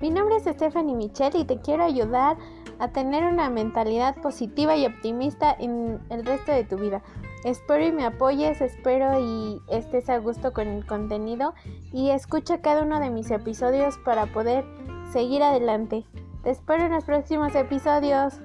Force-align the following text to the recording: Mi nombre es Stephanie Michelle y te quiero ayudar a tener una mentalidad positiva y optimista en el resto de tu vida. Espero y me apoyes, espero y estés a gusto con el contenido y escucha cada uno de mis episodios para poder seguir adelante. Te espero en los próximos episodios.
Mi 0.00 0.08
nombre 0.08 0.36
es 0.36 0.44
Stephanie 0.44 0.96
Michelle 0.96 1.40
y 1.40 1.44
te 1.44 1.60
quiero 1.60 1.84
ayudar 1.84 2.38
a 2.78 2.88
tener 2.88 3.22
una 3.24 3.50
mentalidad 3.50 4.16
positiva 4.16 4.74
y 4.74 4.86
optimista 4.86 5.54
en 5.58 6.00
el 6.08 6.24
resto 6.24 6.52
de 6.52 6.64
tu 6.64 6.78
vida. 6.78 7.02
Espero 7.44 7.84
y 7.84 7.92
me 7.92 8.06
apoyes, 8.06 8.62
espero 8.62 9.20
y 9.20 9.60
estés 9.68 10.08
a 10.08 10.16
gusto 10.16 10.54
con 10.54 10.68
el 10.68 10.86
contenido 10.86 11.52
y 11.92 12.10
escucha 12.10 12.62
cada 12.62 12.82
uno 12.82 12.98
de 12.98 13.10
mis 13.10 13.30
episodios 13.30 13.98
para 13.98 14.24
poder 14.24 14.64
seguir 15.12 15.42
adelante. 15.42 16.06
Te 16.44 16.50
espero 16.50 16.84
en 16.84 16.92
los 16.92 17.04
próximos 17.04 17.54
episodios. 17.54 18.40